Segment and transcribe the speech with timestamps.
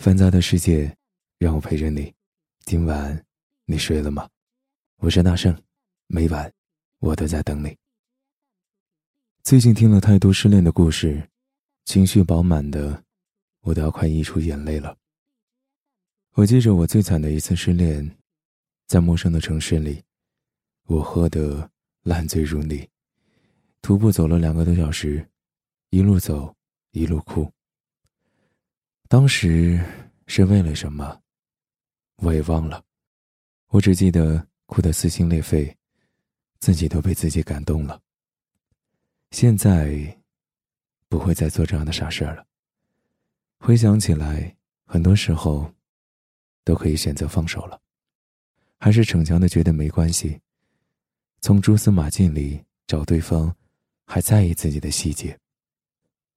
[0.00, 0.96] 繁杂的世界，
[1.38, 2.10] 让我陪着你。
[2.60, 3.22] 今晚
[3.66, 4.26] 你睡了吗？
[4.96, 5.54] 我是大圣，
[6.06, 6.50] 每晚
[7.00, 7.76] 我都在等你。
[9.42, 11.28] 最近听了太多失恋的故事，
[11.84, 13.04] 情绪饱满的，
[13.60, 14.96] 我都要快溢出眼泪了。
[16.32, 18.16] 我记着我最惨的一次失恋，
[18.86, 20.02] 在陌生的城市里，
[20.84, 21.70] 我喝得
[22.04, 22.88] 烂醉如泥，
[23.82, 25.28] 徒步走了两个多小时，
[25.90, 26.56] 一路走
[26.92, 27.52] 一路哭。
[29.10, 29.76] 当时
[30.28, 31.20] 是为了什么，
[32.18, 32.84] 我也忘了。
[33.70, 35.76] 我只记得哭得撕心裂肺，
[36.60, 38.00] 自己都被自己感动了。
[39.32, 40.16] 现在
[41.08, 42.46] 不会再做这样的傻事儿了。
[43.58, 45.68] 回想起来，很多时候
[46.62, 47.80] 都可以选择放手了，
[48.78, 50.40] 还是逞强的觉得没关系，
[51.40, 53.52] 从蛛丝马迹里找对方
[54.06, 55.36] 还在意自己的细节。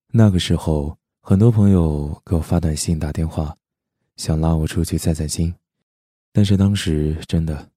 [0.07, 0.97] 那个时候。
[1.25, 3.57] 很多朋友给我发短信、打电话，
[4.17, 5.55] 想拉我出去散散心，
[6.33, 7.71] 但是当时真的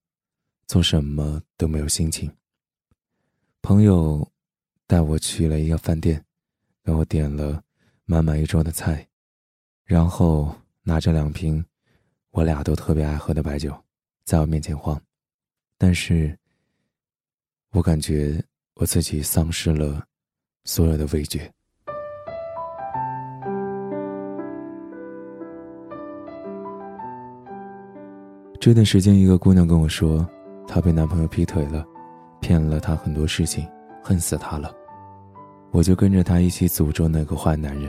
[0.67, 2.29] 做什么都没有心情。
[3.63, 4.29] 朋友
[4.89, 6.25] 带我去了一个饭店，
[6.83, 7.63] 给我点了
[8.05, 9.07] 满满一桌的菜，
[9.85, 11.65] 然后拿着两瓶
[12.33, 13.73] 我俩都特别爱喝的白酒，
[14.25, 15.01] 在我面前晃，
[15.79, 16.37] 但是
[17.71, 18.45] 我感觉
[18.75, 20.05] 我自己丧失了
[20.65, 21.49] 所有的味觉。
[28.67, 30.29] 这段时间，一个姑娘跟我说，
[30.67, 31.87] 她被男朋友劈腿了，
[32.41, 33.65] 骗了她很多事情，
[34.03, 34.75] 恨死她了。
[35.71, 37.89] 我就跟着她一起诅咒那个坏男人。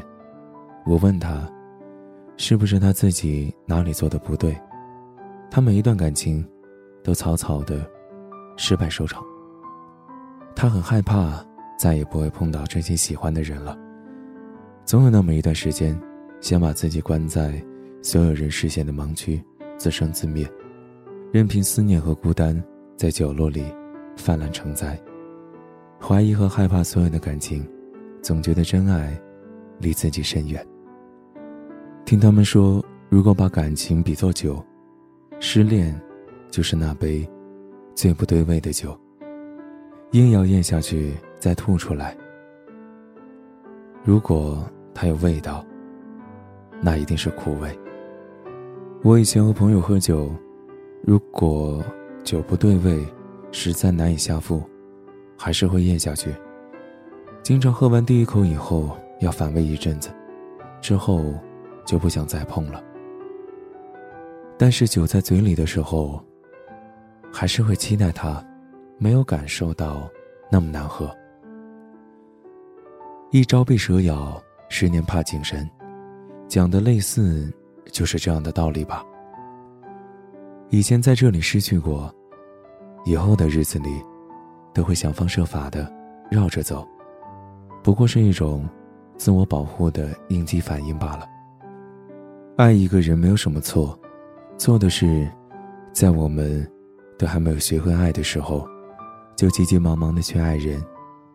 [0.86, 1.52] 我问她，
[2.38, 4.56] 是不是她自己哪里做的不对？
[5.50, 6.48] 她每一段感情，
[7.04, 7.84] 都草草的
[8.56, 9.24] 失败收场。
[10.56, 11.44] 她很害怕
[11.76, 13.76] 再也不会碰到真心喜欢的人了。
[14.86, 16.00] 总有那么一段时间，
[16.40, 17.60] 想把自己关在
[18.04, 19.44] 所有人视线的盲区，
[19.76, 20.48] 自生自灭。
[21.30, 22.62] 任凭思念和孤单
[22.96, 23.66] 在角落里
[24.16, 24.98] 泛滥成灾，
[26.00, 27.68] 怀疑和害怕所有的感情，
[28.22, 29.20] 总觉得真爱
[29.78, 30.66] 离自己甚远。
[32.06, 34.64] 听他们说，如果把感情比作酒，
[35.40, 35.94] 失恋
[36.50, 37.30] 就是那杯
[37.94, 38.98] 最不对味的酒，
[40.12, 42.16] 硬要咽下去再吐出来。
[44.06, 45.64] 如果它有味道，
[46.80, 47.78] 那一定是苦味。
[49.04, 50.32] 我以前和朋友喝酒。
[51.08, 51.82] 如果
[52.22, 53.08] 酒不对味，
[53.54, 54.62] 实在难以下腹，
[55.38, 56.36] 还是会咽下去。
[57.42, 58.92] 经常喝完第一口以后
[59.22, 60.10] 要反胃一阵子，
[60.82, 61.34] 之后
[61.86, 62.84] 就不想再碰了。
[64.58, 66.22] 但是酒在嘴里的时候，
[67.32, 68.46] 还是会期待它，
[68.98, 70.10] 没有感受到
[70.52, 71.10] 那么难喝。
[73.32, 75.66] 一朝被蛇咬，十年怕井绳，
[76.50, 77.50] 讲的类似
[77.94, 79.06] 就是这样的道理吧。
[80.70, 82.14] 以前在这里失去过，
[83.06, 83.90] 以后的日子里，
[84.74, 85.90] 都会想方设法的
[86.30, 86.86] 绕着走，
[87.82, 88.68] 不过是一种
[89.16, 91.26] 自我保护的应激反应罢了。
[92.58, 93.98] 爱一个人没有什么错，
[94.58, 95.26] 错的是，
[95.94, 96.70] 在我们
[97.18, 98.68] 都还没有学会爱的时候，
[99.38, 100.84] 就急急忙忙的去爱人，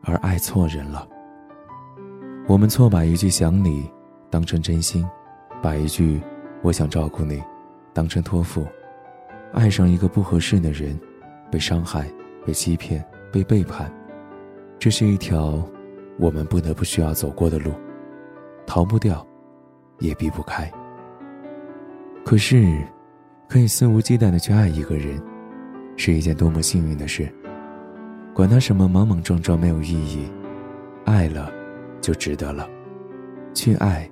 [0.03, 1.09] 而爱错人了。
[2.47, 3.91] 我们错把一句想你
[4.29, 5.09] 当成真心，
[5.63, 6.21] 把一句
[6.61, 7.43] 我想照顾你
[7.95, 8.67] 当成托付。
[9.53, 10.99] 爱上一个不合适的人，
[11.51, 12.11] 被伤害、
[12.45, 13.93] 被欺骗、被背叛，
[14.79, 15.63] 这是一条
[16.19, 17.73] 我们不得不需要走过的路，
[18.67, 19.27] 逃不掉，
[19.99, 20.71] 也避不开。
[22.25, 22.83] 可是，
[23.49, 25.21] 可以肆无忌惮的去爱一个人，
[25.97, 27.29] 是一件多么幸运的事。
[28.33, 30.27] 管他什么莽莽撞撞没有意义，
[31.05, 31.53] 爱了，
[32.01, 32.67] 就值得了，
[33.53, 34.11] 去爱，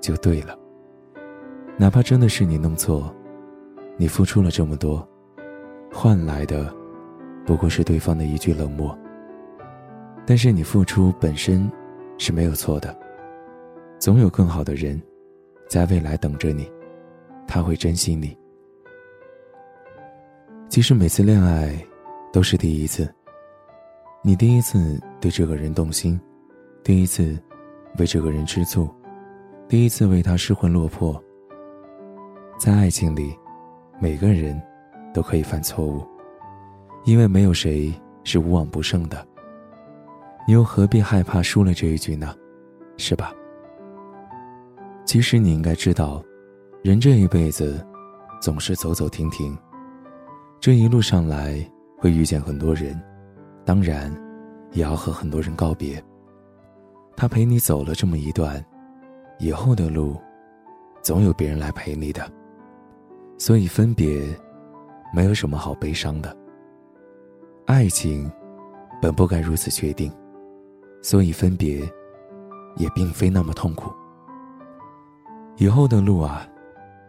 [0.00, 0.58] 就对了。
[1.76, 3.14] 哪怕真的是你弄错。
[4.00, 5.06] 你付出了这么多，
[5.92, 6.74] 换来的
[7.44, 8.98] 不过是对方的一句冷漠。
[10.24, 11.70] 但是你付出本身
[12.16, 12.98] 是没有错的，
[13.98, 14.98] 总有更好的人
[15.68, 16.66] 在未来等着你，
[17.46, 18.34] 他会珍惜你。
[20.70, 21.78] 其实每次恋爱
[22.32, 23.06] 都是第一次，
[24.24, 26.18] 你第一次对这个人动心，
[26.82, 27.38] 第一次
[27.98, 28.88] 为这个人吃醋，
[29.68, 31.22] 第一次为他失魂落魄。
[32.58, 33.36] 在爱情里。
[34.02, 34.60] 每个人
[35.12, 36.02] 都可以犯错误，
[37.04, 37.92] 因为没有谁
[38.24, 39.26] 是无往不胜的。
[40.48, 42.34] 你又何必害怕输了这一局呢？
[42.96, 43.34] 是吧？
[45.04, 46.22] 其实你应该知道，
[46.82, 47.86] 人这一辈子
[48.40, 49.54] 总是走走停停，
[50.60, 51.62] 这一路上来
[51.98, 52.98] 会遇见很多人，
[53.66, 54.10] 当然
[54.72, 56.02] 也要和很多人告别。
[57.16, 58.64] 他陪你走了这么一段，
[59.38, 60.16] 以后的路
[61.02, 62.26] 总有别人来陪你的，
[63.40, 64.22] 所以分别
[65.14, 66.36] 没有什么好悲伤的。
[67.64, 68.30] 爱情
[69.00, 70.12] 本不该如此确定，
[71.00, 71.80] 所以分别
[72.76, 73.90] 也并非那么痛苦。
[75.56, 76.46] 以后的路啊，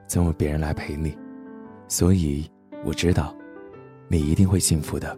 [0.07, 1.13] 总有别人来陪你，
[1.89, 2.49] 所以
[2.85, 3.35] 我知道
[4.07, 5.17] 你一定会幸福的。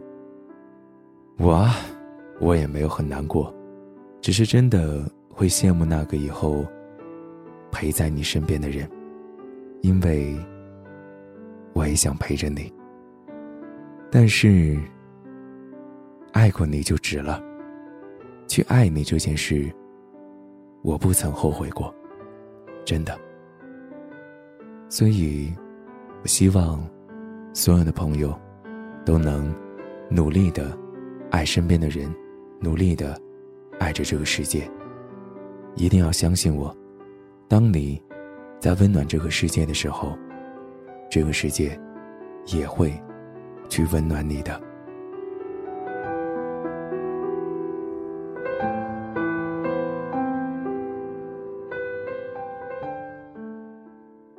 [1.38, 1.76] 我啊，
[2.40, 3.54] 我也没有很难过，
[4.20, 6.66] 只是真的会羡慕那个以后
[7.72, 8.90] 陪在你身边的人，
[9.82, 10.36] 因为
[11.74, 12.72] 我也想陪着你。
[14.12, 14.78] 但是，
[16.32, 17.42] 爱过你就值了，
[18.48, 19.72] 去爱你这件事，
[20.84, 21.94] 我不曾后悔过，
[22.86, 23.20] 真的。
[24.88, 25.52] 所以，
[26.22, 26.82] 我希望
[27.54, 28.34] 所有的朋友
[29.04, 29.54] 都能
[30.10, 30.78] 努力的。
[31.32, 32.14] 爱身边的人，
[32.60, 33.20] 努力的
[33.80, 34.70] 爱着这个世界。
[35.74, 36.72] 一定要相信我，
[37.48, 38.00] 当你
[38.60, 40.16] 在温暖这个世界的时候，
[41.14, 41.80] 这个世界
[42.48, 42.92] 也会
[43.70, 44.60] 去温暖你的。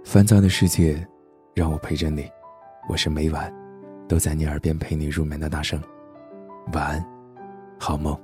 [0.03, 1.07] 烦躁的世界，
[1.55, 2.29] 让我陪着你。
[2.89, 3.55] 我是每晚
[4.09, 5.81] 都在你耳边陪你入眠的大圣。
[6.73, 7.07] 晚安，
[7.79, 8.24] 好梦。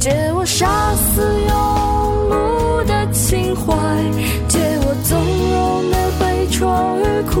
[0.00, 1.52] 借我杀死庸
[2.30, 3.74] 碌的情怀，
[4.46, 5.10] 借我纵
[5.50, 7.40] 容的悲怆与苦